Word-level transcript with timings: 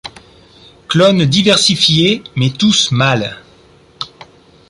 Clones 0.87 1.21
diversifiés, 1.25 2.23
mais 2.35 2.49
tous 2.49 2.91
mâles. 2.91 3.37